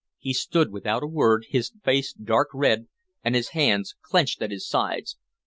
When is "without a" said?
0.71-1.07